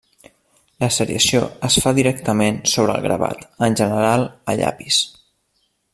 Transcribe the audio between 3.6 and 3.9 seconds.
en